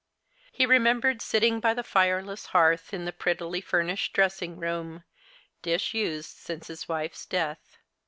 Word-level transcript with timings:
He 0.51 0.65
remembered 0.65 1.21
sitting 1.21 1.59
by 1.59 1.75
the 1.75 1.83
tireless 1.83 2.47
hearth, 2.47 2.91
in 2.91 3.05
the 3.05 3.13
prettily 3.13 3.61
furnished 3.61 4.13
dressing 4.13 4.57
room, 4.57 5.03
disused 5.61 6.37
since 6.37 6.65
his 6.65 6.89
wife's 6.89 7.27
death. 7.27 7.77